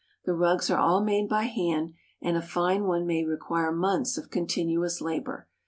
The 0.25 0.33
rugs 0.33 0.71
are 0.71 0.79
all 0.79 1.01
made 1.03 1.29
by 1.29 1.43
hand, 1.43 1.93
and 2.23 2.35
a 2.35 2.41
fine 2.41 2.85
one 2.85 3.05
may 3.05 3.23
require 3.23 3.71
months 3.71 4.17
of 4.17 4.31
continuous 4.31 4.99
labor. 4.99 5.47